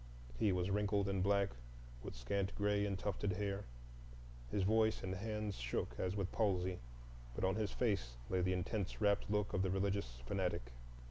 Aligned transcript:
He 0.39 0.51
was 0.51 0.71
wrinkled 0.71 1.07
and 1.07 1.21
black, 1.21 1.49
with 2.01 2.15
scant 2.15 2.55
gray 2.55 2.87
and 2.87 2.97
tufted 2.97 3.33
hair; 3.33 3.65
his 4.49 4.63
voice 4.63 5.03
and 5.03 5.13
hands 5.13 5.57
shook 5.59 5.93
as 5.99 6.15
with 6.15 6.31
palsy; 6.31 6.79
but 7.35 7.43
on 7.43 7.53
his 7.55 7.69
face 7.69 8.17
lay 8.27 8.41
the 8.41 8.51
intense 8.53 8.99
rapt 8.99 9.29
look 9.29 9.53
of 9.53 9.61
the 9.61 9.69
religious 9.69 10.19
fanatic. 10.25 10.71